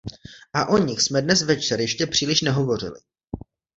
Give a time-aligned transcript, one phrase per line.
[0.53, 2.99] A o nich jsme dnes večer ještě příliš nehovořili.